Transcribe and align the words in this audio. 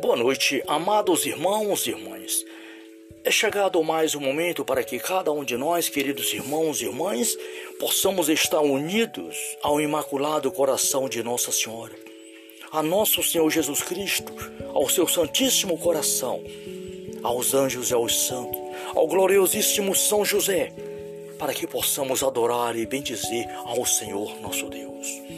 Boa 0.00 0.14
noite, 0.14 0.62
amados 0.68 1.26
irmãos 1.26 1.84
e 1.84 1.90
irmãs. 1.90 2.44
É 3.24 3.32
chegado 3.32 3.82
mais 3.82 4.14
um 4.14 4.20
momento 4.20 4.64
para 4.64 4.84
que 4.84 4.96
cada 4.96 5.32
um 5.32 5.42
de 5.42 5.56
nós, 5.56 5.88
queridos 5.88 6.32
irmãos 6.32 6.80
e 6.80 6.84
irmãs, 6.84 7.36
possamos 7.80 8.28
estar 8.28 8.60
unidos 8.60 9.36
ao 9.60 9.80
Imaculado 9.80 10.52
Coração 10.52 11.08
de 11.08 11.20
Nossa 11.20 11.50
Senhora, 11.50 11.92
a 12.70 12.80
nosso 12.80 13.24
Senhor 13.24 13.50
Jesus 13.50 13.82
Cristo, 13.82 14.32
ao 14.72 14.88
seu 14.88 15.08
Santíssimo 15.08 15.76
Coração, 15.76 16.44
aos 17.20 17.52
anjos 17.52 17.90
e 17.90 17.94
aos 17.94 18.26
santos, 18.28 18.60
ao 18.94 19.08
gloriosíssimo 19.08 19.96
São 19.96 20.24
José, 20.24 20.72
para 21.40 21.52
que 21.52 21.66
possamos 21.66 22.22
adorar 22.22 22.76
e 22.76 22.86
bendizer 22.86 23.48
ao 23.64 23.84
Senhor 23.84 24.40
nosso 24.40 24.70
Deus. 24.70 25.37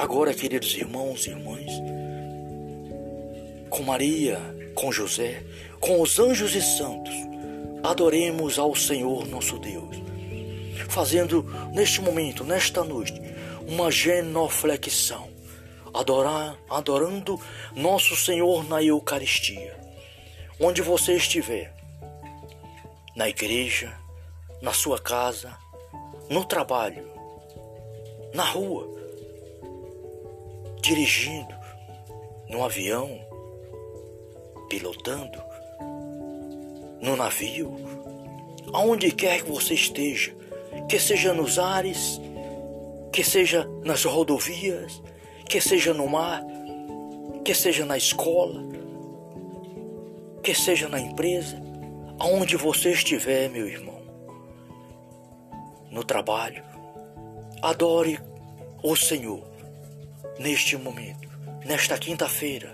Agora, 0.00 0.32
queridos 0.32 0.74
irmãos 0.76 1.26
e 1.26 1.28
irmãs, 1.28 1.70
com 3.68 3.82
Maria, 3.82 4.40
com 4.74 4.90
José, 4.90 5.44
com 5.78 6.00
os 6.00 6.18
anjos 6.18 6.54
e 6.54 6.62
santos, 6.62 7.12
adoremos 7.82 8.58
ao 8.58 8.74
Senhor 8.74 9.28
nosso 9.28 9.58
Deus, 9.58 9.94
fazendo 10.88 11.42
neste 11.74 12.00
momento, 12.00 12.44
nesta 12.44 12.82
noite, 12.82 13.12
uma 13.68 13.90
genoflexão, 13.90 15.28
adorar, 15.92 16.56
adorando 16.70 17.38
nosso 17.76 18.16
Senhor 18.16 18.66
na 18.66 18.82
Eucaristia, 18.82 19.78
onde 20.58 20.80
você 20.80 21.12
estiver, 21.12 21.74
na 23.14 23.28
igreja, 23.28 23.92
na 24.62 24.72
sua 24.72 24.98
casa, 24.98 25.54
no 26.30 26.42
trabalho, 26.42 27.06
na 28.32 28.44
rua, 28.44 28.99
dirigindo, 30.80 31.54
no 32.48 32.64
avião, 32.64 33.08
pilotando, 34.68 35.42
no 37.00 37.16
navio, 37.16 37.74
aonde 38.72 39.12
quer 39.12 39.42
que 39.42 39.50
você 39.50 39.74
esteja, 39.74 40.34
que 40.88 40.98
seja 40.98 41.32
nos 41.32 41.58
ares, 41.58 42.20
que 43.12 43.24
seja 43.24 43.68
nas 43.84 44.04
rodovias, 44.04 45.02
que 45.48 45.60
seja 45.60 45.92
no 45.92 46.08
mar, 46.08 46.42
que 47.44 47.54
seja 47.54 47.84
na 47.84 47.96
escola, 47.96 48.62
que 50.42 50.54
seja 50.54 50.88
na 50.88 51.00
empresa, 51.00 51.60
aonde 52.18 52.56
você 52.56 52.92
estiver, 52.92 53.48
meu 53.48 53.66
irmão 53.66 54.00
no 55.90 56.04
trabalho. 56.04 56.62
Adore 57.62 58.18
o 58.82 58.96
Senhor 58.96 59.49
neste 60.40 60.74
momento, 60.78 61.28
nesta 61.66 61.98
quinta-feira, 61.98 62.72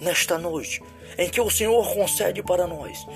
nesta 0.00 0.36
noite, 0.36 0.82
em 1.16 1.30
que 1.30 1.40
o 1.40 1.48
Senhor 1.48 1.94
concede 1.94 2.42
para 2.42 2.66
nós 2.66 3.06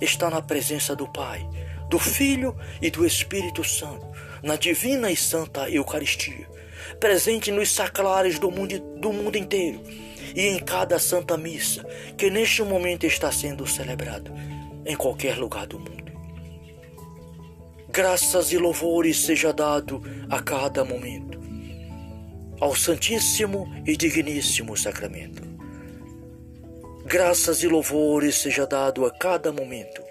estar 0.00 0.30
na 0.30 0.40
presença 0.40 0.94
do 0.94 1.08
Pai, 1.08 1.44
do 1.88 1.98
Filho 1.98 2.56
e 2.80 2.88
do 2.90 3.04
Espírito 3.04 3.64
Santo, 3.64 4.06
na 4.40 4.54
divina 4.54 5.10
e 5.10 5.16
santa 5.16 5.68
Eucaristia, 5.68 6.48
presente 7.00 7.50
nos 7.50 7.72
saclares 7.72 8.38
do 8.38 8.52
mundo, 8.52 8.78
do 9.00 9.12
mundo 9.12 9.36
inteiro 9.36 9.82
e 10.32 10.46
em 10.46 10.60
cada 10.60 11.00
santa 11.00 11.36
missa 11.36 11.84
que 12.16 12.30
neste 12.30 12.62
momento 12.62 13.04
está 13.04 13.32
sendo 13.32 13.66
celebrado 13.66 14.32
em 14.86 14.94
qualquer 14.94 15.36
lugar 15.36 15.66
do 15.66 15.76
mundo. 15.76 16.12
Graças 17.88 18.52
e 18.52 18.58
louvores 18.58 19.20
seja 19.20 19.52
dado 19.52 20.00
a 20.30 20.40
cada 20.40 20.84
momento 20.84 21.49
ao 22.60 22.76
Santíssimo 22.76 23.66
e 23.86 23.96
Digníssimo 23.96 24.76
Sacramento. 24.76 25.42
Graças 27.06 27.62
e 27.62 27.66
louvores 27.66 28.36
seja 28.36 28.66
dado 28.66 29.06
a 29.06 29.10
cada 29.10 29.50
momento 29.50 30.02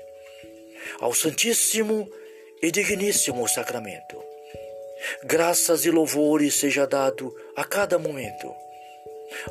ao 0.99 1.13
Santíssimo 1.13 2.09
e 2.61 2.71
Digníssimo 2.71 3.47
Sacramento. 3.47 4.17
Graças 5.23 5.85
e 5.85 5.91
louvores 5.91 6.55
seja 6.55 6.85
dado 6.87 7.33
a 7.55 7.63
cada 7.63 7.99
momento 7.99 8.51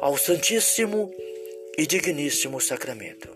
ao 0.00 0.18
Santíssimo 0.18 1.10
e 1.78 1.86
Digníssimo 1.86 2.60
Sacramento. 2.60 3.28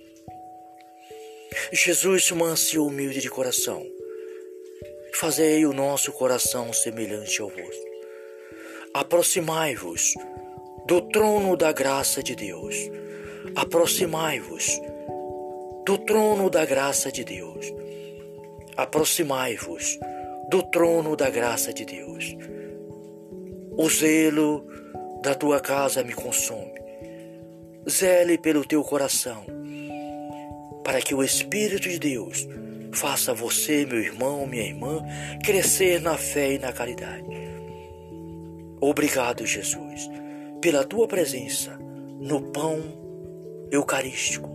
Jesus, 1.73 2.31
manso 2.33 2.75
e 2.75 2.79
humilde 2.79 3.21
de 3.21 3.31
coração, 3.31 3.87
fazei 5.15 5.65
o 5.65 5.73
nosso 5.73 6.13
coração 6.13 6.73
semelhante 6.73 7.41
ao 7.41 7.49
vosso. 7.49 7.92
Aproximai-vos 8.95 10.15
do 10.87 11.01
trono 11.01 11.57
da 11.57 11.73
graça 11.73 12.23
de 12.23 12.35
Deus. 12.35 12.77
Aproximai-vos 13.57 14.81
do 15.87 15.99
trono 15.99 16.51
da 16.51 16.65
graça 16.65 17.11
de 17.11 17.25
Deus. 17.25 17.73
Aproximai-vos 18.77 19.99
do 20.51 20.63
trono 20.65 21.17
da 21.17 21.31
graça 21.31 21.73
de 21.73 21.85
Deus. 21.85 22.37
O 23.77 23.89
zelo 23.89 24.67
da 25.23 25.35
tua 25.35 25.61
casa 25.61 26.03
me 26.05 26.13
consome. 26.13 26.81
Zele 27.89 28.39
pelo 28.39 28.65
teu 28.65 28.83
coração, 28.85 29.45
para 30.85 31.01
que 31.01 31.15
o 31.15 31.23
Espírito 31.23 31.89
de 31.89 31.99
Deus 31.99 32.47
Faça 32.93 33.33
você, 33.33 33.87
meu 33.87 33.99
irmão, 33.99 34.47
minha 34.47 34.65
irmã, 34.65 35.03
crescer 35.43 36.01
na 36.01 36.19
fé 36.19 36.53
e 36.53 36.59
na 36.59 36.73
caridade. 36.73 37.25
Obrigado, 38.85 39.47
Jesus, 39.47 40.11
pela 40.61 40.83
tua 40.83 41.07
presença 41.07 41.79
no 42.19 42.51
pão 42.51 42.81
eucarístico, 43.71 44.49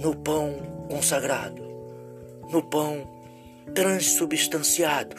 no 0.00 0.16
pão 0.16 0.86
consagrado, 0.90 1.62
no 2.50 2.62
pão 2.62 3.06
transubstanciado 3.74 5.14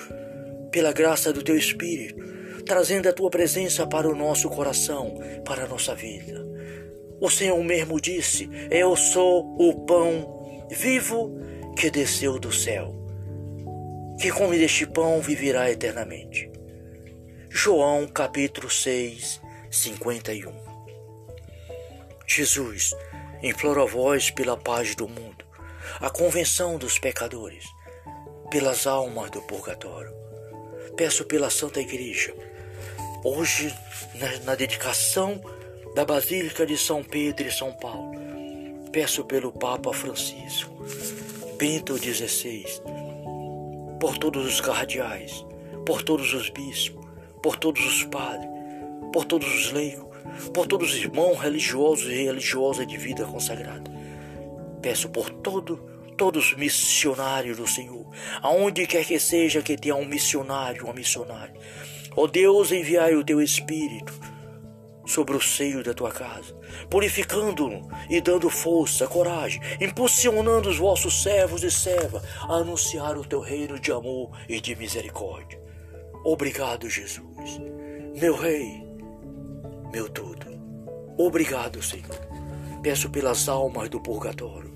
pela 0.72 0.92
graça 0.92 1.32
do 1.32 1.44
teu 1.44 1.56
Espírito, 1.56 2.64
trazendo 2.66 3.08
a 3.08 3.14
tua 3.14 3.30
presença 3.30 3.86
para 3.86 4.10
o 4.10 4.16
nosso 4.16 4.50
coração, 4.50 5.14
para 5.46 5.66
a 5.66 5.68
nossa 5.68 5.94
vida. 5.94 6.44
O 7.22 7.30
Senhor 7.30 7.64
mesmo 7.64 8.02
disse: 8.02 8.50
Eu 8.72 8.96
sou 8.96 9.56
o 9.60 9.86
pão 9.86 10.66
vivo 10.72 11.40
que 11.78 11.92
desceu 11.92 12.40
do 12.40 12.52
céu, 12.52 12.92
que 14.20 14.32
come 14.32 14.58
deste 14.58 14.88
pão 14.88 15.22
viverá 15.22 15.70
eternamente. 15.70 16.49
João 17.52 18.08
capítulo 18.08 18.70
6, 18.70 19.42
51 19.72 20.54
Jesus 22.28 22.92
implora 23.42 23.82
a 23.82 23.86
vós 23.86 24.30
pela 24.30 24.56
paz 24.56 24.94
do 24.94 25.08
mundo, 25.08 25.44
a 26.00 26.12
convenção 26.12 26.78
dos 26.78 27.00
pecadores, 27.00 27.66
pelas 28.52 28.86
almas 28.86 29.32
do 29.32 29.42
purgatório. 29.42 30.14
Peço 30.96 31.26
pela 31.26 31.50
Santa 31.50 31.82
Igreja, 31.82 32.36
hoje 33.24 33.76
na, 34.14 34.40
na 34.46 34.56
dedicação 34.56 35.42
da 35.96 36.06
Basílica 36.06 36.68
de 36.68 36.78
São 36.78 37.04
Pedro 37.04 37.48
e 37.48 37.52
São 37.52 37.74
Paulo, 37.74 38.12
peço 38.92 39.26
pelo 39.26 39.52
Papa 39.52 39.92
Francisco 39.92 40.86
Bento 41.58 41.98
XVI, 41.98 42.64
por 44.00 44.18
todos 44.20 44.46
os 44.46 44.62
cardeais, 44.62 45.44
por 45.86 46.04
todos 46.04 46.34
os 46.34 46.50
bispos, 46.50 46.99
por 47.42 47.58
todos 47.58 47.86
os 47.86 48.04
padres, 48.06 48.50
por 49.14 49.26
todos 49.26 49.48
os 49.48 49.72
leigos, 49.72 50.08
por 50.54 50.68
todos 50.68 50.94
os 50.94 50.98
irmãos 50.98 51.40
religiosos 51.40 52.06
e 52.08 52.24
religiosas 52.26 52.88
de 52.88 52.98
vida 52.98 53.26
consagrada. 53.26 53.92
Peço 54.82 55.10
por 55.10 55.30
todo, 55.30 55.78
todos 56.18 56.52
os 56.52 56.58
missionários 56.58 57.58
do 57.58 57.68
Senhor, 57.68 58.06
aonde 58.42 58.88
quer 58.88 59.06
que 59.06 59.20
seja 59.20 59.62
que 59.62 59.78
tenha 59.78 59.96
um 59.96 60.06
missionário, 60.06 60.86
uma 60.86 60.94
missionária. 60.94 61.54
Ó 62.16 62.28
Deus, 62.28 62.72
enviai 62.72 63.16
o 63.16 63.24
teu 63.24 63.42
Espírito 63.42 64.14
sobre 65.06 65.36
o 65.36 65.42
seio 65.42 65.84
da 65.84 65.94
tua 65.94 66.12
casa, 66.12 66.56
purificando-no 66.90 67.90
e 68.10 68.22
dando 68.22 68.50
força, 68.50 69.08
coragem, 69.08 69.62
impulsionando 69.82 70.70
os 70.70 70.78
vossos 70.78 71.24
servos 71.24 71.64
e 71.64 71.72
servas 71.72 72.24
a 72.42 72.56
anunciar 72.56 73.18
o 73.18 73.26
teu 73.26 73.40
reino 73.40 73.80
de 73.80 73.92
amor 73.92 74.32
e 74.48 74.62
de 74.62 74.76
misericórdia. 74.76 75.69
Obrigado, 76.24 76.90
Jesus, 76.90 77.60
meu 78.20 78.36
Rei, 78.36 78.84
meu 79.92 80.10
tudo. 80.10 80.48
Obrigado, 81.18 81.82
Senhor. 81.82 82.16
Peço 82.82 83.10
pelas 83.10 83.50
almas 83.50 83.90
do 83.90 84.00
purgatório. 84.00 84.74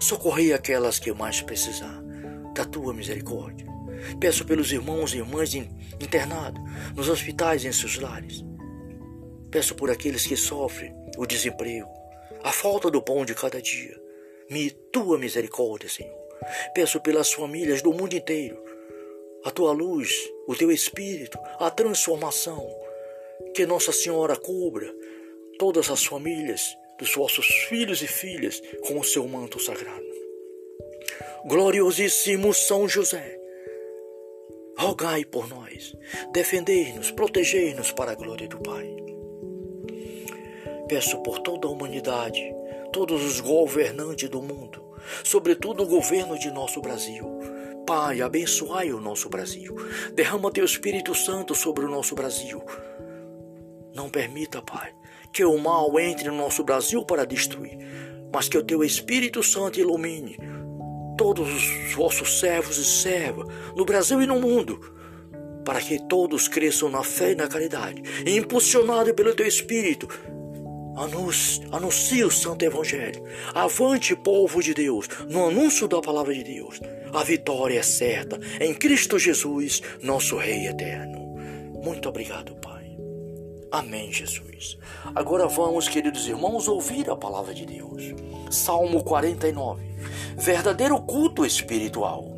Socorrei 0.00 0.52
aquelas 0.52 0.98
que 0.98 1.12
mais 1.12 1.40
precisar 1.40 2.02
da 2.54 2.64
tua 2.64 2.92
misericórdia. 2.92 3.66
Peço 4.20 4.44
pelos 4.44 4.72
irmãos 4.72 5.14
e 5.14 5.18
irmãs 5.18 5.54
internados 5.54 6.62
nos 6.94 7.08
hospitais 7.08 7.64
e 7.64 7.68
em 7.68 7.72
seus 7.72 7.98
lares. 7.98 8.44
Peço 9.50 9.74
por 9.74 9.90
aqueles 9.90 10.26
que 10.26 10.36
sofrem 10.36 10.94
o 11.16 11.26
desemprego, 11.26 11.88
a 12.42 12.52
falta 12.52 12.90
do 12.90 13.00
pão 13.00 13.24
de 13.24 13.34
cada 13.34 13.60
dia. 13.60 13.98
Me 14.50 14.70
tua 14.70 15.18
misericórdia, 15.18 15.88
Senhor. 15.88 16.14
Peço 16.74 17.00
pelas 17.00 17.32
famílias 17.32 17.80
do 17.80 17.92
mundo 17.92 18.14
inteiro, 18.14 18.62
a 19.46 19.50
tua 19.52 19.70
luz, 19.70 20.10
o 20.48 20.56
teu 20.56 20.72
espírito, 20.72 21.38
a 21.60 21.70
transformação. 21.70 22.68
Que 23.54 23.64
Nossa 23.64 23.92
Senhora 23.92 24.34
cubra 24.34 24.92
todas 25.56 25.88
as 25.88 26.04
famílias 26.04 26.76
dos 26.98 27.14
vossos 27.14 27.46
filhos 27.68 28.02
e 28.02 28.08
filhas 28.08 28.60
com 28.84 28.98
o 28.98 29.04
seu 29.04 29.26
manto 29.28 29.60
sagrado. 29.60 30.04
Gloriosíssimo 31.46 32.52
São 32.52 32.88
José, 32.88 33.38
rogai 34.76 35.24
por 35.24 35.48
nós, 35.48 35.94
defendei-nos, 36.32 37.12
protegei-nos 37.12 37.92
para 37.92 38.12
a 38.12 38.16
glória 38.16 38.48
do 38.48 38.58
Pai. 38.58 38.96
Peço 40.88 41.22
por 41.22 41.38
toda 41.38 41.68
a 41.68 41.70
humanidade, 41.70 42.42
todos 42.92 43.24
os 43.24 43.38
governantes 43.38 44.28
do 44.28 44.42
mundo, 44.42 44.82
sobretudo 45.22 45.84
o 45.84 45.86
governo 45.86 46.36
de 46.36 46.50
nosso 46.50 46.80
Brasil. 46.80 47.55
Pai, 47.86 48.20
abençoai 48.20 48.92
o 48.92 49.00
nosso 49.00 49.28
Brasil. 49.28 49.76
Derrama 50.12 50.50
teu 50.50 50.64
Espírito 50.64 51.14
Santo 51.14 51.54
sobre 51.54 51.84
o 51.84 51.88
nosso 51.88 52.16
Brasil. 52.16 52.60
Não 53.94 54.10
permita, 54.10 54.60
Pai, 54.60 54.92
que 55.32 55.44
o 55.44 55.56
mal 55.56 55.96
entre 56.00 56.28
no 56.28 56.36
nosso 56.36 56.64
Brasil 56.64 57.04
para 57.04 57.24
destruir, 57.24 57.78
mas 58.34 58.48
que 58.48 58.58
o 58.58 58.64
teu 58.64 58.82
Espírito 58.82 59.40
Santo 59.40 59.78
ilumine 59.78 60.36
todos 61.16 61.48
os 61.48 61.94
vossos 61.94 62.40
servos 62.40 62.76
e 62.76 62.84
servas, 62.84 63.46
no 63.76 63.84
Brasil 63.84 64.20
e 64.20 64.26
no 64.26 64.40
mundo, 64.40 64.80
para 65.64 65.80
que 65.80 65.98
todos 66.08 66.48
cresçam 66.48 66.90
na 66.90 67.04
fé 67.04 67.32
e 67.32 67.36
na 67.36 67.46
caridade, 67.46 68.02
impulsionado 68.26 69.14
pelo 69.14 69.34
teu 69.34 69.46
Espírito, 69.46 70.08
anuncie 70.96 72.24
o 72.24 72.30
Santo 72.30 72.64
Evangelho. 72.64 73.22
Avante, 73.54 74.16
povo 74.16 74.62
de 74.62 74.74
Deus, 74.74 75.08
no 75.28 75.46
anúncio 75.46 75.86
da 75.86 76.00
palavra 76.00 76.34
de 76.34 76.42
Deus. 76.42 76.80
A 77.12 77.22
vitória 77.22 77.78
é 77.78 77.82
certa 77.82 78.40
em 78.60 78.74
Cristo 78.74 79.18
Jesus, 79.18 79.82
nosso 80.02 80.36
Rei 80.36 80.66
eterno. 80.66 81.26
Muito 81.82 82.08
obrigado, 82.08 82.54
Pai. 82.56 82.96
Amém, 83.70 84.10
Jesus. 84.12 84.78
Agora 85.14 85.46
vamos, 85.46 85.88
queridos 85.88 86.26
irmãos, 86.26 86.66
ouvir 86.66 87.10
a 87.10 87.16
palavra 87.16 87.52
de 87.52 87.66
Deus. 87.66 88.02
Salmo 88.50 89.04
49. 89.04 89.82
Verdadeiro 90.36 91.00
culto 91.02 91.44
espiritual. 91.44 92.34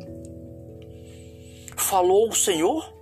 Falou 1.77 2.29
o 2.29 2.35
Senhor, 2.35 2.93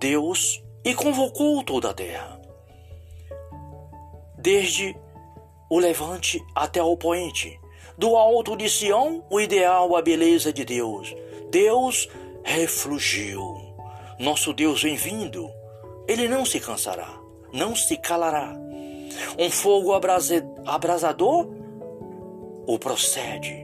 Deus, 0.00 0.62
e 0.84 0.94
convocou 0.94 1.62
toda 1.62 1.90
a 1.90 1.94
terra. 1.94 2.43
Desde 4.44 4.96
o 5.68 5.80
levante 5.80 6.40
até 6.54 6.80
o 6.80 6.96
poente, 6.96 7.58
do 7.98 8.14
alto 8.14 8.56
de 8.56 8.68
Sião, 8.68 9.24
o 9.28 9.40
ideal, 9.40 9.96
a 9.96 10.02
beleza 10.02 10.52
de 10.52 10.64
Deus. 10.64 11.12
Deus 11.50 12.08
reflugiu. 12.44 13.42
Nosso 14.20 14.52
Deus 14.52 14.82
vem 14.82 14.94
vindo, 14.94 15.50
ele 16.06 16.28
não 16.28 16.44
se 16.44 16.60
cansará 16.60 17.24
não 17.54 17.74
se 17.76 17.96
calará. 17.96 18.52
Um 19.38 19.48
fogo 19.48 19.92
abrasador 19.94 21.48
o 22.66 22.78
procede, 22.78 23.62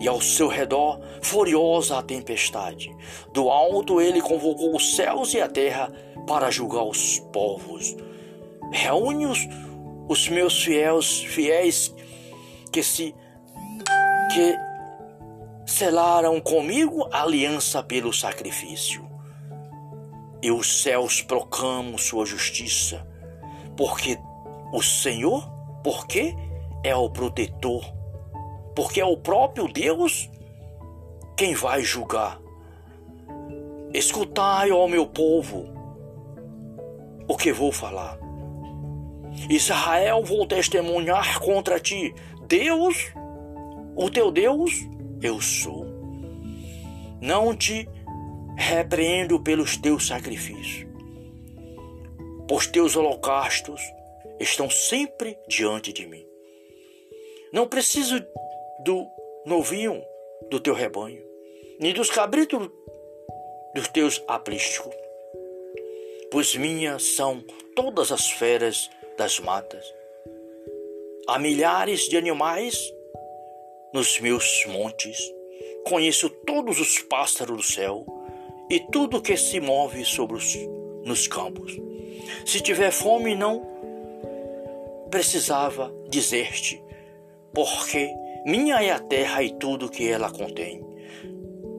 e 0.00 0.08
ao 0.08 0.20
seu 0.20 0.48
redor 0.48 1.00
furiosa 1.22 1.98
a 1.98 2.02
tempestade. 2.02 2.94
Do 3.32 3.48
alto 3.48 4.00
ele 4.00 4.20
convocou 4.20 4.74
os 4.74 4.96
céus 4.96 5.34
e 5.34 5.40
a 5.40 5.48
terra 5.48 5.92
para 6.26 6.50
julgar 6.50 6.82
os 6.82 7.20
povos. 7.32 7.96
Reúne 8.72 9.26
os, 10.08 10.28
meus 10.28 10.62
fiéis, 10.62 11.20
fiéis 11.20 11.94
que 12.72 12.82
se 12.82 13.14
que 14.32 14.56
selaram 15.64 16.40
comigo 16.40 17.08
aliança 17.12 17.82
pelo 17.82 18.12
sacrifício 18.12 19.06
e 20.42 20.50
os 20.50 20.82
céus 20.82 21.22
proclamam 21.22 21.98
sua 21.98 22.24
justiça, 22.24 23.06
porque 23.76 24.18
o 24.72 24.82
Senhor, 24.82 25.50
porque 25.82 26.36
é 26.84 26.94
o 26.94 27.10
protetor, 27.10 27.84
porque 28.74 29.00
é 29.00 29.04
o 29.04 29.16
próprio 29.16 29.66
Deus 29.66 30.30
quem 31.36 31.54
vai 31.54 31.82
julgar. 31.82 32.40
Escutai, 33.92 34.70
ó 34.70 34.86
meu 34.86 35.06
povo, 35.06 35.66
o 37.26 37.36
que 37.36 37.52
vou 37.52 37.72
falar. 37.72 38.25
Israel, 39.48 40.22
vou 40.22 40.46
testemunhar 40.46 41.40
contra 41.40 41.78
ti. 41.78 42.14
Deus, 42.46 43.12
o 43.94 44.10
teu 44.10 44.30
Deus, 44.30 44.72
eu 45.22 45.40
sou. 45.40 45.86
Não 47.20 47.56
te 47.56 47.88
repreendo 48.56 49.40
pelos 49.40 49.76
teus 49.76 50.06
sacrifícios, 50.06 50.86
pois 52.48 52.66
teus 52.66 52.96
holocaustos 52.96 53.80
estão 54.40 54.68
sempre 54.70 55.38
diante 55.48 55.92
de 55.92 56.06
mim. 56.06 56.26
Não 57.52 57.66
preciso 57.66 58.18
do 58.84 59.06
novinho 59.44 60.02
do 60.50 60.60
teu 60.60 60.74
rebanho, 60.74 61.22
nem 61.78 61.92
dos 61.92 62.10
cabritos 62.10 62.70
dos 63.74 63.88
teus 63.88 64.22
apriscos, 64.26 64.94
pois 66.30 66.54
minhas 66.54 67.14
são 67.14 67.44
todas 67.74 68.10
as 68.10 68.30
feras 68.30 68.90
das 69.16 69.40
matas. 69.40 69.94
Há 71.28 71.38
milhares 71.38 72.08
de 72.08 72.16
animais 72.16 72.92
nos 73.92 74.20
meus 74.20 74.64
montes, 74.66 75.18
conheço 75.84 76.28
todos 76.28 76.78
os 76.78 76.98
pássaros 77.00 77.56
do 77.56 77.62
céu 77.62 78.04
e 78.70 78.80
tudo 78.80 79.22
que 79.22 79.36
se 79.36 79.58
move 79.60 80.04
sobre 80.04 80.36
os, 80.36 80.54
nos 81.04 81.26
campos. 81.26 81.76
Se 82.44 82.60
tiver 82.60 82.90
fome, 82.90 83.34
não 83.34 83.66
precisava 85.10 85.92
dizer-te, 86.08 86.82
porque 87.54 88.12
minha 88.44 88.82
é 88.82 88.90
a 88.90 88.98
terra 88.98 89.42
e 89.42 89.56
tudo 89.56 89.88
que 89.88 90.08
ela 90.08 90.30
contém. 90.30 90.84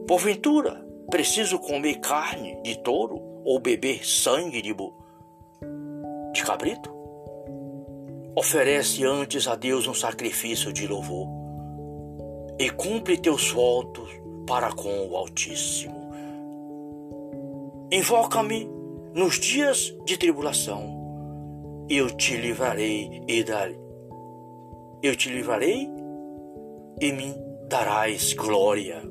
Porventura, 0.06 0.84
preciso 1.10 1.58
comer 1.58 2.00
carne 2.00 2.60
de 2.62 2.78
touro 2.82 3.42
ou 3.44 3.60
beber 3.60 4.06
sangue 4.06 4.60
de, 4.60 4.74
de 6.32 6.42
cabrito? 6.42 6.97
Oferece 8.38 9.04
antes 9.04 9.48
a 9.48 9.56
Deus 9.56 9.88
um 9.88 9.94
sacrifício 9.94 10.72
de 10.72 10.86
louvor 10.86 11.26
e 12.56 12.70
cumpre 12.70 13.18
teus 13.18 13.50
votos 13.50 14.08
para 14.46 14.70
com 14.70 15.08
o 15.08 15.16
Altíssimo. 15.16 16.08
Invoca-me 17.90 18.70
nos 19.12 19.40
dias 19.40 19.92
de 20.04 20.16
tribulação, 20.16 21.84
eu 21.90 22.16
te 22.16 22.36
livrarei 22.36 23.24
e 23.26 23.42
darei. 23.42 23.76
Eu 25.02 25.16
te 25.16 25.30
livrarei 25.30 25.90
e 27.00 27.10
me 27.10 27.34
darás 27.68 28.34
glória. 28.34 29.02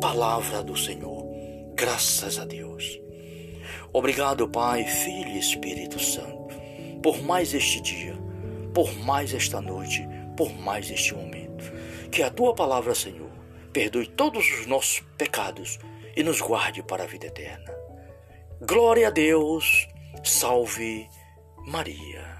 Palavra 0.00 0.62
do 0.62 0.76
Senhor, 0.76 1.26
graças 1.74 2.38
a 2.38 2.44
Deus. 2.44 3.00
Obrigado, 3.92 4.48
Pai, 4.48 4.84
Filho 4.84 5.30
e 5.30 5.40
Espírito 5.40 5.98
Santo, 5.98 6.39
por 7.02 7.22
mais 7.22 7.54
este 7.54 7.80
dia, 7.80 8.14
por 8.74 8.94
mais 8.98 9.32
esta 9.32 9.60
noite, 9.60 10.06
por 10.36 10.52
mais 10.52 10.90
este 10.90 11.14
momento. 11.14 11.72
Que 12.10 12.22
a 12.22 12.30
tua 12.30 12.54
palavra, 12.54 12.94
Senhor, 12.94 13.30
perdoe 13.72 14.06
todos 14.06 14.44
os 14.58 14.66
nossos 14.66 15.00
pecados 15.16 15.78
e 16.16 16.22
nos 16.22 16.40
guarde 16.40 16.82
para 16.82 17.04
a 17.04 17.06
vida 17.06 17.26
eterna. 17.26 17.72
Glória 18.60 19.08
a 19.08 19.10
Deus, 19.10 19.88
salve 20.22 21.08
Maria. 21.66 22.39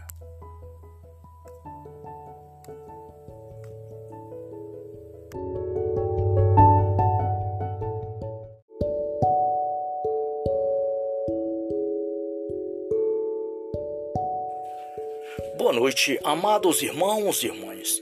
Boa 15.60 15.74
noite, 15.74 16.18
amados 16.24 16.80
irmãos 16.80 17.42
e 17.42 17.46
irmãs. 17.48 18.00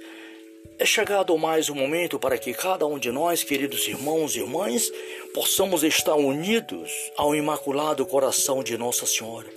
É 0.78 0.86
chegado 0.86 1.36
mais 1.36 1.68
um 1.68 1.74
momento 1.74 2.16
para 2.16 2.38
que 2.38 2.54
cada 2.54 2.86
um 2.86 3.00
de 3.00 3.10
nós, 3.10 3.42
queridos 3.42 3.88
irmãos 3.88 4.36
e 4.36 4.38
irmãs, 4.38 4.92
possamos 5.34 5.82
estar 5.82 6.14
unidos 6.14 6.92
ao 7.16 7.34
Imaculado 7.34 8.06
Coração 8.06 8.62
de 8.62 8.78
Nossa 8.78 9.06
Senhora, 9.06 9.48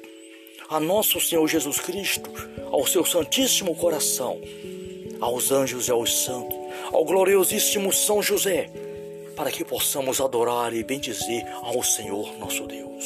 a 0.67 0.79
nosso 0.79 1.21
Senhor 1.21 1.47
Jesus 1.47 1.79
Cristo, 1.79 2.31
ao 2.71 2.87
seu 2.87 3.05
Santíssimo 3.05 3.75
Coração, 3.75 4.41
aos 5.19 5.51
anjos 5.51 5.87
e 5.87 5.91
aos 5.91 6.23
santos, 6.23 6.57
ao 6.91 7.05
gloriosíssimo 7.05 7.93
São 7.93 8.19
José, 8.23 8.67
para 9.35 9.51
que 9.51 9.63
possamos 9.63 10.19
adorar 10.19 10.73
e 10.73 10.83
bendizer 10.83 11.45
ao 11.61 11.83
Senhor 11.83 12.35
nosso 12.39 12.65
Deus. 12.65 13.05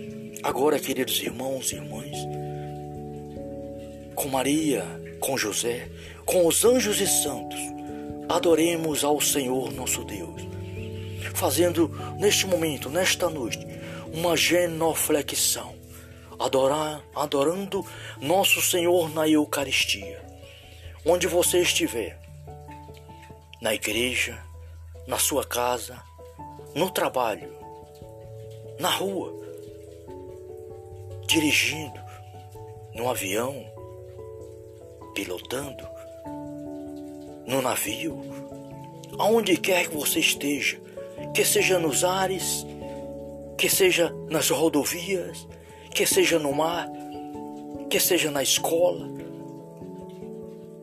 Agora, 0.43 0.79
queridos 0.79 1.21
irmãos 1.21 1.71
e 1.71 1.75
irmãs, 1.75 2.17
com 4.15 4.27
Maria, 4.27 4.83
com 5.19 5.37
José, 5.37 5.87
com 6.25 6.47
os 6.47 6.65
anjos 6.65 6.99
e 6.99 7.05
santos, 7.05 7.59
adoremos 8.27 9.03
ao 9.03 9.21
Senhor 9.21 9.71
nosso 9.71 10.03
Deus, 10.03 10.41
fazendo 11.35 11.89
neste 12.17 12.47
momento, 12.47 12.89
nesta 12.89 13.29
noite, 13.29 13.59
uma 14.11 14.35
genoflexão, 14.35 15.75
adorar, 16.39 17.03
adorando 17.15 17.85
nosso 18.19 18.61
Senhor 18.63 19.13
na 19.13 19.29
Eucaristia, 19.29 20.25
onde 21.05 21.27
você 21.27 21.59
estiver, 21.59 22.19
na 23.61 23.75
igreja, 23.75 24.43
na 25.05 25.19
sua 25.19 25.45
casa, 25.45 26.01
no 26.73 26.89
trabalho, 26.89 27.53
na 28.79 28.89
rua, 28.89 29.50
dirigindo, 31.31 31.97
no 32.93 33.09
avião, 33.09 33.65
pilotando, 35.15 35.87
no 37.47 37.61
navio, 37.61 38.19
aonde 39.17 39.55
quer 39.55 39.87
que 39.87 39.95
você 39.95 40.19
esteja, 40.19 40.77
que 41.33 41.45
seja 41.45 41.79
nos 41.79 42.03
ares, 42.03 42.65
que 43.57 43.69
seja 43.69 44.13
nas 44.29 44.49
rodovias, 44.49 45.47
que 45.91 46.05
seja 46.05 46.37
no 46.37 46.51
mar, 46.51 46.89
que 47.89 47.97
seja 47.97 48.29
na 48.29 48.43
escola, 48.43 49.07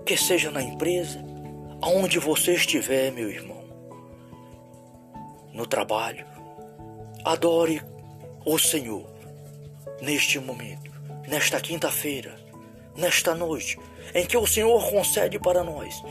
que 0.06 0.16
seja 0.16 0.50
na 0.50 0.62
empresa, 0.62 1.22
aonde 1.82 2.18
você 2.18 2.54
estiver, 2.54 3.12
meu 3.12 3.28
irmão, 3.28 3.64
no 5.52 5.66
trabalho, 5.66 6.24
adore 7.22 7.82
o 8.46 8.58
Senhor 8.58 9.17
neste 10.00 10.38
momento, 10.38 10.90
nesta 11.26 11.60
quinta-feira, 11.60 12.34
nesta 12.96 13.34
noite, 13.34 13.78
em 14.14 14.24
que 14.24 14.36
o 14.36 14.46
Senhor 14.46 14.90
concede 14.90 15.38
para 15.38 15.62
nós 15.62 16.02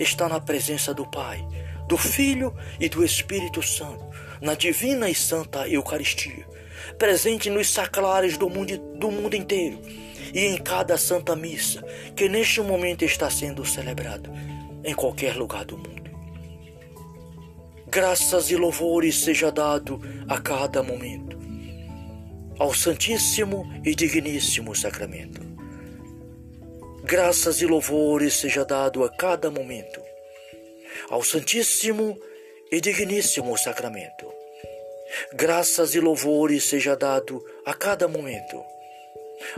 estar 0.00 0.28
na 0.28 0.40
presença 0.40 0.92
do 0.92 1.06
Pai, 1.06 1.46
do 1.88 1.96
Filho 1.96 2.54
e 2.80 2.88
do 2.88 3.04
Espírito 3.04 3.62
Santo, 3.62 4.04
na 4.40 4.54
divina 4.54 5.08
e 5.08 5.14
santa 5.14 5.68
Eucaristia, 5.68 6.46
presente 6.98 7.48
nos 7.50 7.70
saclares 7.70 8.36
do 8.36 8.48
mundo, 8.50 8.76
do 8.98 9.10
mundo 9.10 9.36
inteiro 9.36 9.80
e 10.32 10.46
em 10.46 10.58
cada 10.58 10.98
santa 10.98 11.36
missa 11.36 11.82
que 12.16 12.28
neste 12.28 12.60
momento 12.60 13.04
está 13.04 13.30
sendo 13.30 13.64
celebrada 13.64 14.30
em 14.82 14.94
qualquer 14.94 15.36
lugar 15.36 15.64
do 15.64 15.78
mundo. 15.78 15.94
Graças 17.86 18.50
e 18.50 18.56
louvores 18.56 19.22
seja 19.22 19.52
dado 19.52 20.00
a 20.28 20.40
cada 20.40 20.82
momento 20.82 21.43
ao 22.58 22.74
Santíssimo 22.74 23.64
e 23.84 23.94
Digníssimo 23.94 24.74
Sacramento 24.74 25.54
graças 27.04 27.60
e 27.60 27.66
louvores 27.66 28.34
seja 28.34 28.64
dado 28.64 29.04
a 29.04 29.10
cada 29.10 29.50
momento 29.50 30.00
ao 31.10 31.22
Santíssimo 31.22 32.18
e 32.72 32.80
Digníssimo 32.80 33.56
Sacramento. 33.58 34.32
Graças 35.34 35.94
e 35.94 36.00
louvores 36.00 36.64
seja 36.64 36.96
dado 36.96 37.44
a 37.66 37.74
cada 37.74 38.08
momento 38.08 38.64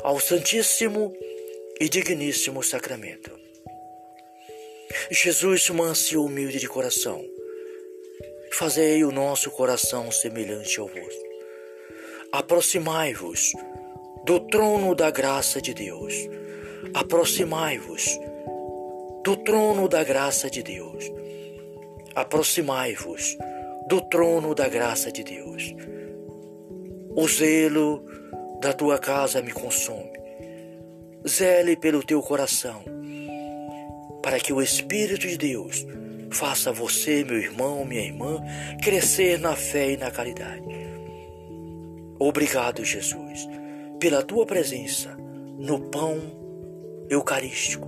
ao 0.02 0.18
Santíssimo 0.18 1.16
e 1.80 1.88
Digníssimo 1.88 2.62
Sacramento. 2.64 3.30
Jesus, 5.10 5.70
manso 5.70 6.14
e 6.14 6.16
humilde 6.16 6.58
de 6.58 6.68
coração, 6.68 7.24
fazei 8.52 9.04
o 9.04 9.12
nosso 9.12 9.50
coração 9.52 10.10
semelhante 10.10 10.80
ao 10.80 10.88
vosso. 10.88 11.25
Aproximai-vos 12.36 13.52
do 14.24 14.40
trono 14.40 14.94
da 14.94 15.10
graça 15.10 15.60
de 15.60 15.72
Deus 15.72 16.12
Aproximai-vos 16.94 18.18
do 19.22 19.36
trono 19.36 19.88
da 19.88 20.02
graça 20.02 20.48
de 20.48 20.62
Deus. 20.62 21.12
Aproximai-vos 22.14 23.36
do 23.88 24.00
trono 24.00 24.54
da 24.54 24.68
graça 24.68 25.12
de 25.12 25.22
Deus. 25.22 25.74
O 27.14 27.28
zelo 27.28 28.02
da 28.60 28.72
tua 28.72 28.98
casa 28.98 29.42
me 29.42 29.52
consome. 29.52 30.12
Zele 31.28 31.76
pelo 31.76 32.02
teu 32.02 32.22
coração, 32.22 32.82
para 34.22 34.38
que 34.38 34.52
o 34.52 34.62
Espírito 34.62 35.26
de 35.26 35.36
Deus 35.36 35.86
faça 36.30 36.72
você, 36.72 37.24
meu 37.24 37.38
irmão, 37.38 37.84
minha 37.84 38.02
irmã, 38.02 38.42
crescer 38.82 39.38
na 39.38 39.54
fé 39.54 39.92
e 39.92 39.96
na 39.96 40.10
caridade. 40.10 40.95
Obrigado, 42.18 42.84
Jesus, 42.84 43.48
pela 44.00 44.22
tua 44.22 44.46
presença 44.46 45.16
no 45.58 45.80
pão 45.90 46.18
eucarístico, 47.10 47.86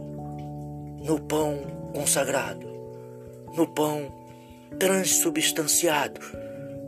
no 1.02 1.20
pão 1.20 1.90
consagrado, 1.94 2.66
no 3.56 3.66
pão 3.66 4.12
transubstanciado 4.78 6.20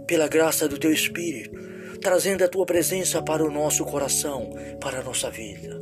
pela 0.06 0.28
graça 0.28 0.68
do 0.68 0.78
teu 0.78 0.92
Espírito, 0.92 1.58
trazendo 2.00 2.44
a 2.44 2.48
tua 2.48 2.66
presença 2.66 3.22
para 3.22 3.44
o 3.44 3.50
nosso 3.50 3.84
coração, 3.84 4.50
para 4.80 5.00
a 5.00 5.02
nossa 5.02 5.30
vida. 5.30 5.80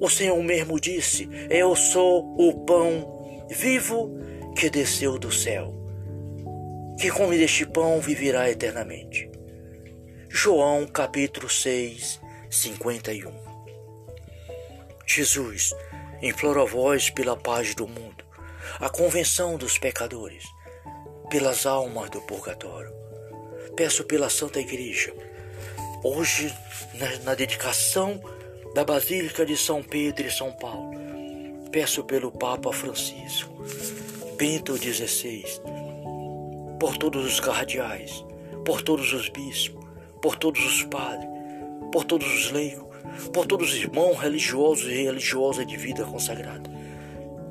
O 0.00 0.10
Senhor 0.10 0.42
mesmo 0.42 0.78
disse: 0.78 1.28
Eu 1.48 1.74
sou 1.76 2.34
o 2.38 2.64
pão 2.64 3.46
vivo 3.48 4.10
que 4.56 4.68
desceu 4.68 5.18
do 5.18 5.32
céu. 5.32 5.72
Que 7.00 7.10
come 7.10 7.38
deste 7.38 7.66
pão 7.66 8.00
viverá 8.00 8.50
eternamente. 8.50 9.30
João 10.36 10.84
capítulo 10.88 11.48
6, 11.48 12.20
51. 12.50 13.30
Jesus, 15.06 15.72
imploro 16.20 16.60
a 16.60 16.64
vós 16.64 17.08
pela 17.08 17.36
paz 17.36 17.72
do 17.76 17.86
mundo, 17.86 18.24
a 18.80 18.90
convenção 18.90 19.56
dos 19.56 19.78
pecadores, 19.78 20.42
pelas 21.30 21.66
almas 21.66 22.10
do 22.10 22.20
purgatório. 22.20 22.92
Peço 23.76 24.02
pela 24.02 24.28
Santa 24.28 24.58
Igreja, 24.58 25.14
hoje 26.02 26.52
na, 26.94 27.16
na 27.20 27.34
dedicação 27.36 28.20
da 28.74 28.84
Basílica 28.84 29.46
de 29.46 29.56
São 29.56 29.84
Pedro 29.84 30.26
e 30.26 30.32
São 30.32 30.50
Paulo. 30.50 30.98
Peço 31.70 32.02
pelo 32.02 32.32
Papa 32.32 32.72
Francisco, 32.72 33.64
Bento 34.36 34.76
XVI, 34.76 35.44
por 36.80 36.98
todos 36.98 37.24
os 37.24 37.38
cardeais, 37.38 38.24
por 38.64 38.82
todos 38.82 39.12
os 39.12 39.28
bispos, 39.28 39.83
por 40.24 40.36
todos 40.36 40.64
os 40.64 40.82
padres, 40.84 41.28
por 41.92 42.02
todos 42.02 42.26
os 42.26 42.50
leigos, 42.50 42.88
por 43.30 43.46
todos 43.46 43.70
os 43.70 43.76
irmãos 43.76 44.18
religiosos 44.18 44.86
e 44.86 45.04
religiosas 45.04 45.66
de 45.66 45.76
vida 45.76 46.02
consagrada. 46.06 46.70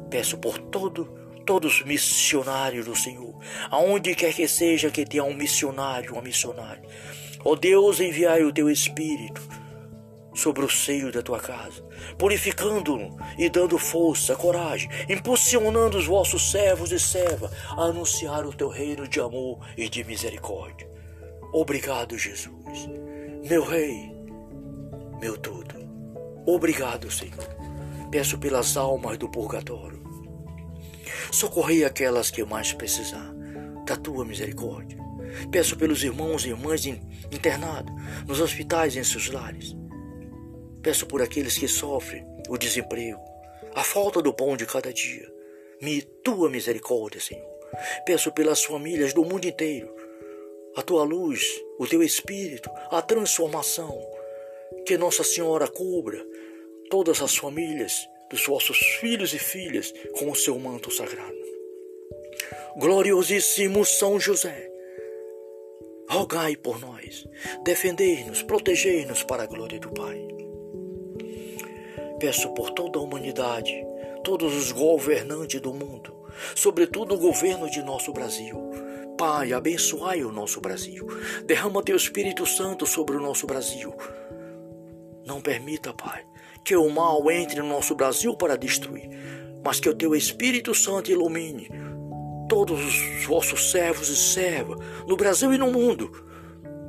Peço 0.10 0.40
por 0.40 0.58
todo, 0.58 1.06
todos 1.46 1.82
os 1.82 1.86
missionários 1.86 2.88
do 2.88 2.96
Senhor, 2.96 3.36
aonde 3.70 4.16
quer 4.16 4.34
que 4.34 4.48
seja 4.48 4.90
que 4.90 5.06
tenha 5.06 5.24
um 5.24 5.36
missionário, 5.36 6.14
uma 6.14 6.24
missionária. 6.24 6.82
Ó 7.46 7.52
oh 7.52 7.56
Deus, 7.56 8.00
enviai 8.00 8.44
o 8.44 8.52
teu 8.52 8.68
Espírito 8.72 9.48
sobre 10.34 10.66
o 10.66 10.70
seio 10.70 11.12
da 11.12 11.22
tua 11.22 11.40
casa, 11.40 11.86
purificando-no 12.18 13.16
e 13.38 13.52
dando 13.52 13.78
força, 13.78 14.36
coragem, 14.36 14.90
impulsionando 15.08 15.96
os 15.96 16.08
vossos 16.08 16.50
servos 16.50 16.92
e 16.92 17.00
servas 17.00 17.52
a 17.70 17.84
anunciar 17.84 18.48
o 18.48 18.52
teu 18.52 18.68
reino 18.68 19.08
de 19.08 19.20
amor 19.20 19.60
e 19.78 19.88
de 19.88 20.04
misericórdia. 20.04 20.92
Obrigado, 21.54 22.18
Jesus, 22.18 22.90
meu 23.48 23.64
Rei, 23.64 24.12
meu 25.22 25.38
tudo. 25.38 25.76
Obrigado, 26.46 27.10
Senhor. 27.12 27.48
Peço 28.12 28.38
pelas 28.38 28.76
almas 28.76 29.18
do 29.18 29.30
purgatório. 29.30 30.02
Socorrei 31.32 31.86
aquelas 31.86 32.30
que 32.30 32.44
mais 32.44 32.74
precisar 32.74 33.34
da 33.86 33.96
tua 33.96 34.26
misericórdia. 34.26 34.98
Peço 35.52 35.78
pelos 35.78 36.04
irmãos 36.04 36.46
e 36.46 36.50
irmãs 36.50 36.86
internados 36.86 37.94
nos 38.28 38.40
hospitais 38.40 38.96
e 38.96 39.00
em 39.00 39.04
seus 39.04 39.30
lares. 39.30 39.76
Peço 40.82 41.06
por 41.06 41.22
aqueles 41.22 41.58
que 41.58 41.68
sofrem 41.68 42.26
o 42.50 42.58
desemprego, 42.58 43.22
a 43.74 43.84
falta 43.84 44.22
do 44.22 44.34
pão 44.34 44.58
de 44.58 44.66
cada 44.66 44.92
dia. 44.92 45.32
Me 45.82 46.02
tua 46.02 46.50
misericórdia, 46.50 47.22
Senhor. 47.22 47.54
Peço 48.06 48.32
pelas 48.32 48.64
famílias 48.64 49.14
do 49.14 49.24
mundo 49.24 49.46
inteiro, 49.46 49.94
a 50.76 50.82
tua 50.82 51.04
luz, 51.04 51.42
o 51.78 51.88
teu 51.88 52.02
espírito, 52.04 52.70
a 52.90 53.02
transformação. 53.02 54.00
Que 54.86 54.98
Nossa 54.98 55.24
Senhora 55.24 55.68
cubra 55.68 56.26
todas 56.90 57.22
as 57.22 57.36
famílias 57.36 58.08
dos 58.30 58.46
vossos 58.46 58.78
filhos 59.00 59.34
e 59.34 59.40
filhas 59.40 59.94
com 60.18 60.30
o 60.32 60.36
seu 60.36 60.58
manto 60.58 60.92
sagrado. 60.92 61.44
Gloriosíssimo 62.78 63.86
São 63.86 64.20
José, 64.20 64.70
rogai 66.10 66.56
por 66.56 66.80
nós, 66.80 67.28
defendei-nos, 67.64 68.42
protegei-nos 68.42 69.24
para 69.24 69.44
a 69.44 69.46
glória 69.46 69.80
do 69.80 69.92
Pai. 69.92 70.28
Peço 72.20 72.50
por 72.54 72.72
toda 72.72 72.98
a 72.98 73.02
humanidade, 73.02 73.86
todos 74.24 74.56
os 74.56 74.72
governantes 74.72 75.62
do 75.62 75.74
mundo, 75.74 76.16
sobretudo 76.56 77.16
o 77.16 77.20
governo 77.20 77.70
de 77.70 77.84
nosso 77.84 78.12
Brasil. 78.12 78.83
Pai, 79.18 79.54
abençoai 79.54 80.24
o 80.24 80.32
nosso 80.32 80.60
Brasil. 80.60 81.08
Derrama 81.46 81.84
teu 81.84 81.96
Espírito 81.96 82.46
Santo 82.46 82.86
sobre 82.86 83.16
o 83.16 83.22
nosso 83.22 83.46
Brasil. 83.46 83.94
Não 85.26 85.40
permita, 85.40 85.94
Pai, 85.94 86.26
que 86.64 86.76
o 86.76 86.90
mal 86.90 87.30
entre 87.32 87.62
no 87.62 87.68
nosso 87.68 87.96
Brasil 87.96 88.36
para 88.36 88.58
destruir, 88.58 89.10
mas 89.64 89.80
que 89.80 89.90
o 89.90 89.96
teu 89.96 90.16
Espírito 90.16 90.74
Santo 90.74 91.12
ilumine 91.12 91.70
todos 92.50 92.80
os 92.84 93.26
vossos 93.26 93.72
servos 93.72 94.10
e 94.10 94.16
servas 94.16 94.78
no 95.08 95.16
Brasil 95.16 95.54
e 95.54 95.58
no 95.58 95.72
mundo, 95.72 96.12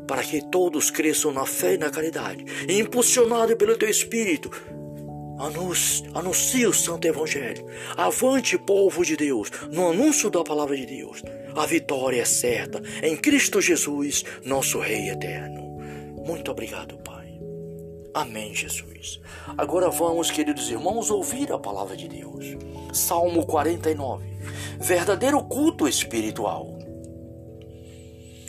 para 0.07 0.23
que 0.23 0.43
todos 0.51 0.91
cresçam 0.91 1.33
na 1.33 1.47
fé 1.47 1.75
e 1.75 1.79
na 1.79 1.91
caridade, 1.91 2.45
impulsionado 2.69 3.57
pelo 3.57 3.77
teu 3.77 3.89
Espírito, 3.89 4.51
anuncie 5.39 6.67
o 6.67 6.73
Santo 6.73 7.07
Evangelho. 7.07 7.67
Avante, 7.97 8.59
povo 8.59 9.05
de 9.05 9.17
Deus, 9.17 9.51
no 9.71 9.89
anúncio 9.89 10.31
da 10.31 10.43
palavra 10.45 10.77
de 10.77 10.87
Deus. 10.87 11.23
A 11.57 11.67
vitória 11.67 12.23
é 12.23 12.25
certa 12.25 12.83
em 13.03 13.17
Cristo 13.17 13.61
Jesus, 13.61 14.25
nosso 14.45 14.79
Rei 14.79 15.11
eterno. 15.11 15.63
Muito 16.25 16.51
obrigado, 16.51 16.97
Pai. 16.99 17.39
Amém, 18.15 18.55
Jesus. 18.55 19.21
Agora 19.59 19.91
vamos, 19.91 20.31
queridos 20.31 20.71
irmãos, 20.71 21.11
ouvir 21.11 21.53
a 21.53 21.59
palavra 21.59 21.97
de 21.97 22.09
Deus. 22.09 22.45
Salmo 22.93 23.45
49. 23.45 24.25
Verdadeiro 24.79 25.43
culto 25.45 25.89
espiritual. 25.89 26.79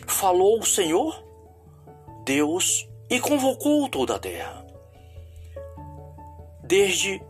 Falou 0.07 0.59
o 0.59 0.65
Senhor, 0.65 1.23
Deus, 2.25 2.87
e 3.09 3.19
convocou 3.19 3.89
toda 3.89 4.15
a 4.15 4.19
terra 4.19 4.64
desde 6.65 7.21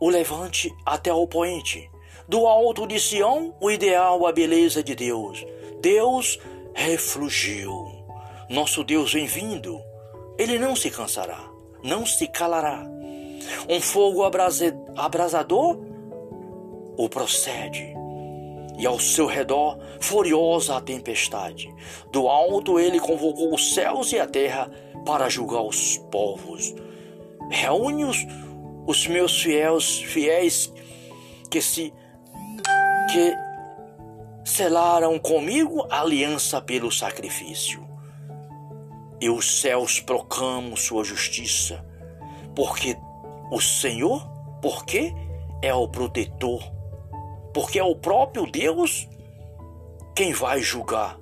o 0.00 0.08
levante 0.08 0.74
até 0.86 1.12
o 1.12 1.26
poente. 1.26 1.90
Do 2.28 2.46
alto 2.46 2.86
de 2.86 2.98
Sião, 3.00 3.54
o 3.60 3.70
ideal, 3.70 4.26
a 4.26 4.32
beleza 4.32 4.82
de 4.82 4.94
Deus. 4.94 5.44
Deus 5.80 6.38
reflugiu. 6.74 7.74
Nosso 8.48 8.84
Deus 8.84 9.12
vem 9.12 9.26
vindo. 9.26 9.80
Ele 10.38 10.58
não 10.58 10.74
se 10.74 10.90
cansará, 10.90 11.50
não 11.82 12.06
se 12.06 12.26
calará. 12.28 12.86
Um 13.68 13.80
fogo 13.80 14.22
abrasador 14.24 15.78
o 16.96 17.08
procede. 17.08 17.94
E 18.78 18.86
ao 18.86 18.98
seu 18.98 19.26
redor, 19.26 19.78
furiosa 20.00 20.76
a 20.76 20.80
tempestade. 20.80 21.74
Do 22.10 22.28
alto 22.28 22.78
ele 22.78 22.98
convocou 22.98 23.54
os 23.54 23.74
céus 23.74 24.12
e 24.12 24.18
a 24.18 24.26
terra 24.26 24.70
para 25.04 25.28
julgar 25.28 25.62
os 25.62 25.98
povos. 26.10 26.74
Reúne-os 27.50 28.26
os 28.86 29.06
meus 29.06 29.40
fiéis, 29.40 30.00
fiéis 30.00 30.72
que 31.50 31.60
se 31.60 31.92
que 33.12 33.34
selaram 34.44 35.18
comigo 35.18 35.86
aliança 35.90 36.60
pelo 36.60 36.90
sacrifício. 36.90 37.86
E 39.20 39.28
os 39.28 39.60
céus 39.60 40.00
proclamam 40.00 40.76
sua 40.76 41.04
justiça, 41.04 41.84
porque 42.54 42.96
o 43.50 43.60
Senhor, 43.60 44.26
porque 44.62 45.12
é 45.60 45.74
o 45.74 45.88
protetor, 45.88 46.62
porque 47.52 47.78
é 47.78 47.84
o 47.84 47.96
próprio 47.96 48.46
Deus 48.46 49.08
quem 50.14 50.32
vai 50.32 50.62
julgar. 50.62 51.18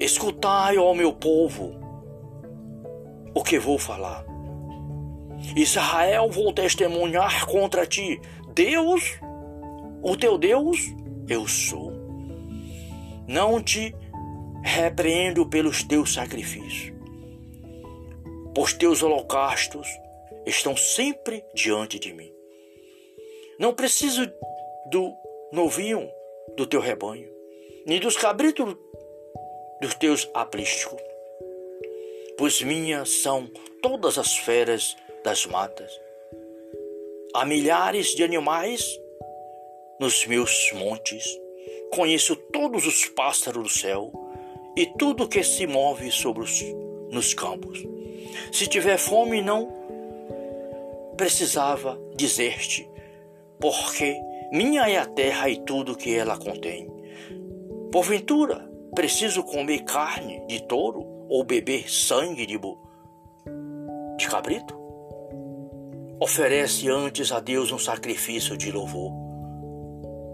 Escutai, 0.00 0.78
ó 0.78 0.94
meu 0.94 1.12
povo, 1.12 1.72
o 3.34 3.42
que 3.42 3.58
vou 3.58 3.78
falar. 3.78 4.27
Israel, 5.56 6.30
vou 6.30 6.52
testemunhar 6.52 7.46
contra 7.46 7.86
ti. 7.86 8.20
Deus, 8.54 9.18
o 10.02 10.16
teu 10.16 10.38
Deus, 10.38 10.78
eu 11.28 11.46
sou. 11.46 11.92
Não 13.26 13.62
te 13.62 13.94
repreendo 14.62 15.46
pelos 15.46 15.82
teus 15.82 16.14
sacrifícios, 16.14 16.92
pois 18.54 18.72
teus 18.72 19.02
holocaustos 19.02 19.88
estão 20.46 20.76
sempre 20.76 21.44
diante 21.54 21.98
de 21.98 22.12
mim. 22.12 22.32
Não 23.58 23.74
preciso 23.74 24.26
do 24.90 25.14
novinho 25.52 26.08
do 26.56 26.66
teu 26.66 26.80
rebanho, 26.80 27.28
nem 27.86 28.00
dos 28.00 28.16
cabritos 28.16 28.76
dos 29.80 29.94
teus 29.94 30.28
apriscos, 30.34 31.00
pois 32.36 32.62
minhas 32.62 33.22
são 33.22 33.48
todas 33.80 34.18
as 34.18 34.36
feras 34.36 34.96
das 35.24 35.46
matas. 35.46 36.00
Há 37.34 37.44
milhares 37.44 38.14
de 38.14 38.24
animais 38.24 38.98
nos 40.00 40.26
meus 40.26 40.72
montes. 40.72 41.24
Conheço 41.90 42.36
todos 42.36 42.86
os 42.86 43.06
pássaros 43.06 43.62
do 43.62 43.68
céu 43.68 44.12
e 44.76 44.86
tudo 44.98 45.28
que 45.28 45.42
se 45.42 45.66
move 45.66 46.10
sobre 46.10 46.42
os 46.44 46.62
nos 47.10 47.34
campos. 47.34 47.82
Se 48.52 48.66
tiver 48.66 48.98
fome, 48.98 49.42
não 49.42 49.76
precisava 51.16 51.98
dizer-te, 52.14 52.88
porque 53.58 54.16
minha 54.52 54.88
é 54.88 54.98
a 54.98 55.06
terra 55.06 55.48
e 55.48 55.58
tudo 55.64 55.96
que 55.96 56.14
ela 56.14 56.38
contém. 56.38 56.88
Porventura, 57.90 58.70
preciso 58.94 59.42
comer 59.42 59.80
carne 59.80 60.46
de 60.46 60.62
touro 60.62 61.04
ou 61.28 61.42
beber 61.42 61.90
sangue 61.90 62.46
de, 62.46 62.58
de 64.16 64.28
cabrito? 64.28 64.77
Oferece 66.20 66.88
antes 66.88 67.30
a 67.30 67.38
Deus 67.38 67.70
um 67.70 67.78
sacrifício 67.78 68.56
de 68.56 68.72
louvor 68.72 69.12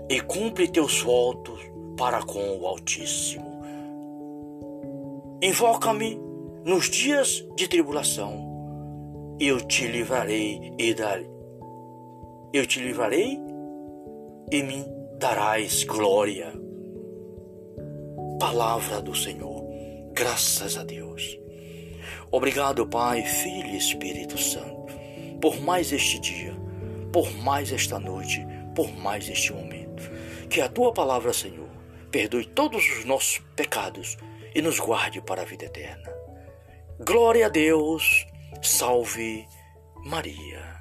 e 0.09 0.19
cumpre 0.19 0.67
teus 0.67 1.03
votos 1.03 1.61
para 1.99 2.23
com 2.23 2.59
o 2.59 2.67
Altíssimo. 2.67 3.61
Invoca-me 5.43 6.19
nos 6.65 6.89
dias 6.89 7.47
de 7.55 7.69
tribulação, 7.69 9.37
eu 9.39 9.61
te 9.61 9.87
livrarei 9.87 10.73
e 10.79 10.95
darei. 10.95 11.31
Eu 12.51 12.67
te 12.67 12.81
livrarei 12.81 13.39
e 14.51 14.63
me 14.63 14.87
darás 15.19 15.85
glória. 15.85 16.51
Palavra 18.41 19.03
do 19.03 19.15
Senhor, 19.15 19.63
graças 20.15 20.79
a 20.79 20.83
Deus. 20.83 21.39
Obrigado, 22.31 22.87
Pai, 22.87 23.23
Filho 23.23 23.69
e 23.69 23.77
Espírito 23.77 24.39
Santo 24.39 24.84
por 25.45 25.61
mais 25.61 25.93
este 25.93 26.19
dia, 26.19 26.57
por 27.13 27.31
mais 27.31 27.71
esta 27.71 27.99
noite, 27.99 28.47
por 28.75 28.91
mais 28.91 29.29
este 29.29 29.53
momento. 29.53 30.11
Que 30.49 30.63
a 30.63 30.71
tua 30.71 30.91
palavra, 30.91 31.35
Senhor, 31.35 31.69
perdoe 32.11 32.47
todos 32.47 32.83
os 32.83 33.05
nossos 33.05 33.43
pecados 33.55 34.17
e 34.55 34.63
nos 34.63 34.81
guarde 34.81 35.21
para 35.21 35.43
a 35.43 35.45
vida 35.45 35.67
eterna. 35.67 36.11
Glória 36.99 37.45
a 37.45 37.49
Deus, 37.51 38.27
salve 38.63 39.47
Maria. 40.03 40.74